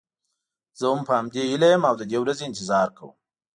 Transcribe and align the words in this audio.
زه 0.79 0.85
هم 0.91 0.99
په 1.07 1.13
همدې 1.19 1.41
هیله 1.49 1.67
یم 1.73 1.81
او 1.89 1.95
د 1.99 2.03
دې 2.11 2.17
ورځې 2.21 2.43
انتظار 2.47 2.87
کوم. 2.97 3.11